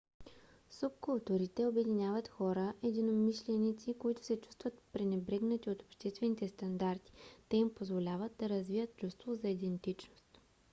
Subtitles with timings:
[0.69, 7.13] субкултурите обединяват хора-единомишленици които се чувстват пренебрегнати от обществените стандарти.
[7.49, 10.39] те им позволяват да развият чувство за идентичност